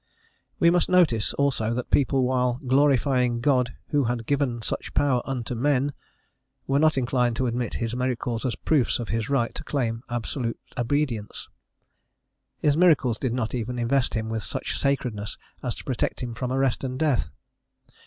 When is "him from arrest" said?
16.23-16.83